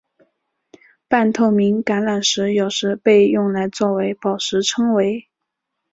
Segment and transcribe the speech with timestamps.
[1.07, 5.29] 半透明橄榄石有时被用来作为宝石称为。